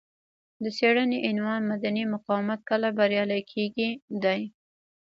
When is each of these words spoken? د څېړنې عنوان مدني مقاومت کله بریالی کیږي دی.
د 0.63 0.65
څېړنې 0.77 1.17
عنوان 1.29 1.61
مدني 1.71 2.03
مقاومت 2.13 2.59
کله 2.69 2.87
بریالی 2.97 3.41
کیږي 3.51 3.89
دی. 4.23 4.41